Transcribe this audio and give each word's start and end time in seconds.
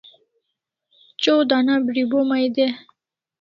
Chaw 1.21 1.41
dana 1.49 1.73
bribo 1.85 2.19
mai 2.29 2.45
de 2.55 2.65